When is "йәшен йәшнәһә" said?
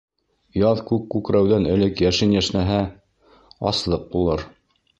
2.07-2.81